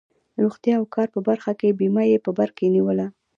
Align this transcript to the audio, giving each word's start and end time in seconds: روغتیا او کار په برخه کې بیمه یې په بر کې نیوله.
روغتیا 0.43 0.75
او 0.79 0.85
کار 0.95 1.07
په 1.15 1.19
برخه 1.29 1.51
کې 1.59 1.77
بیمه 1.79 2.03
یې 2.11 2.17
په 2.25 2.31
بر 2.37 2.49
کې 2.57 2.65
نیوله. 2.75 3.07